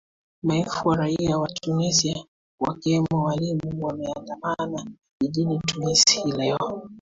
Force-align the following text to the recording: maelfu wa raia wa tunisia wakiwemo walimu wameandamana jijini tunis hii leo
maelfu 0.43 0.87
wa 0.89 0.95
raia 0.97 1.37
wa 1.37 1.47
tunisia 1.49 2.25
wakiwemo 2.59 3.23
walimu 3.23 3.85
wameandamana 3.85 4.85
jijini 5.21 5.59
tunis 5.59 6.03
hii 6.05 6.31
leo 6.31 6.89